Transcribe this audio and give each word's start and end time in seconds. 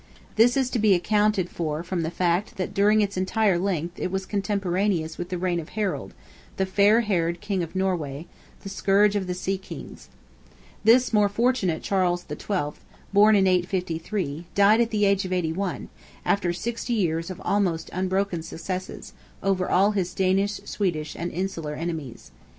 This 0.35 0.57
is 0.57 0.71
to 0.71 0.79
be 0.79 0.95
accounted 0.95 1.47
for 1.47 1.83
from 1.83 2.01
the 2.01 2.09
fact, 2.09 2.57
that 2.57 2.73
during 2.73 3.01
its 3.01 3.17
entire 3.17 3.59
length 3.59 3.99
it 3.99 4.09
was 4.09 4.25
contemporaneous 4.25 5.19
with 5.19 5.29
the 5.29 5.37
reign 5.37 5.59
of 5.59 5.69
Harold, 5.77 6.15
"the 6.57 6.65
Fair 6.65 7.01
haired" 7.01 7.39
King 7.39 7.61
of 7.61 7.75
Norway, 7.75 8.25
the 8.61 8.69
scourge 8.69 9.15
of 9.15 9.27
the 9.27 9.35
sea 9.35 9.59
kings. 9.59 10.09
This 10.83 11.13
more 11.13 11.29
fortunate 11.29 11.83
Charles 11.83 12.25
XII., 12.27 12.79
born 13.13 13.35
in 13.35 13.45
853, 13.45 14.47
died 14.55 14.81
at 14.81 14.89
the 14.89 15.05
age 15.05 15.23
of 15.23 15.31
81, 15.31 15.89
after 16.25 16.51
sixty 16.51 16.93
years 16.93 17.29
of 17.29 17.39
almost 17.45 17.91
unbroken 17.93 18.41
successes, 18.41 19.13
over 19.43 19.69
all 19.69 19.91
his 19.91 20.15
Danish, 20.15 20.53
Swedish, 20.65 21.15
and 21.15 21.31
insular 21.31 21.75
enemies. 21.75 22.31